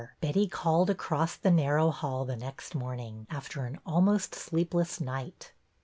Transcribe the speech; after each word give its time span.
Betty 0.19 0.47
called 0.47 0.89
I 0.89 0.93
j 0.93 0.93
across 0.95 1.35
the 1.35 1.51
narrow 1.51 1.91
hall 1.91 2.25
the 2.25 2.35
next 2.35 2.73
morning, 2.73 3.27
after 3.29 3.65
an 3.65 3.79
almost 3.85 4.33
sleepless 4.33 4.99
night. 4.99 5.53